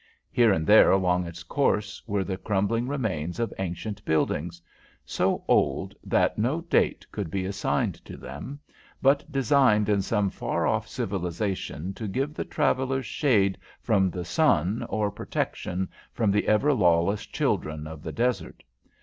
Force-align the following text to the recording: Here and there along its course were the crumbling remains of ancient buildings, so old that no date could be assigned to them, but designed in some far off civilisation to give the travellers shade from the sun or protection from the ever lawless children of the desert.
Here 0.31 0.51
and 0.51 0.65
there 0.65 0.89
along 0.89 1.27
its 1.27 1.43
course 1.43 2.01
were 2.07 2.23
the 2.23 2.35
crumbling 2.35 2.87
remains 2.87 3.39
of 3.39 3.53
ancient 3.59 4.03
buildings, 4.03 4.59
so 5.05 5.43
old 5.47 5.93
that 6.03 6.39
no 6.39 6.61
date 6.61 7.05
could 7.11 7.29
be 7.29 7.45
assigned 7.45 8.03
to 8.05 8.17
them, 8.17 8.59
but 8.99 9.31
designed 9.31 9.89
in 9.89 10.01
some 10.01 10.31
far 10.31 10.65
off 10.65 10.87
civilisation 10.87 11.93
to 11.93 12.07
give 12.07 12.33
the 12.33 12.45
travellers 12.45 13.05
shade 13.05 13.59
from 13.79 14.09
the 14.09 14.25
sun 14.25 14.81
or 14.89 15.11
protection 15.11 15.87
from 16.11 16.31
the 16.31 16.47
ever 16.47 16.73
lawless 16.73 17.23
children 17.27 17.85
of 17.85 18.01
the 18.01 18.11
desert. 18.11 18.63